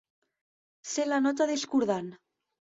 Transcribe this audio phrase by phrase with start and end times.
[0.93, 2.13] Ser la nota discordant.